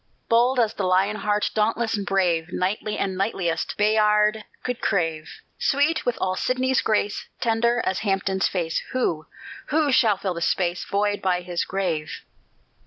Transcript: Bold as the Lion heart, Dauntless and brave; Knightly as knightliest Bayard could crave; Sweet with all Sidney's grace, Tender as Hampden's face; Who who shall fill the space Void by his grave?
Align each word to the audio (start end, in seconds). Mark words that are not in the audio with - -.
Bold 0.29 0.57
as 0.59 0.73
the 0.73 0.83
Lion 0.83 1.17
heart, 1.17 1.51
Dauntless 1.53 1.95
and 1.95 2.07
brave; 2.07 2.51
Knightly 2.51 2.97
as 2.97 3.07
knightliest 3.11 3.77
Bayard 3.77 4.45
could 4.63 4.81
crave; 4.81 5.29
Sweet 5.59 6.07
with 6.07 6.17
all 6.19 6.35
Sidney's 6.35 6.81
grace, 6.81 7.27
Tender 7.39 7.83
as 7.85 7.99
Hampden's 7.99 8.47
face; 8.47 8.79
Who 8.93 9.27
who 9.67 9.91
shall 9.91 10.17
fill 10.17 10.33
the 10.33 10.41
space 10.41 10.83
Void 10.85 11.21
by 11.21 11.41
his 11.41 11.63
grave? 11.65 12.23